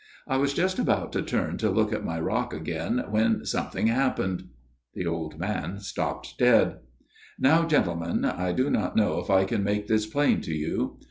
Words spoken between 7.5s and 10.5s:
gentlemen, I do not know if I can make this plain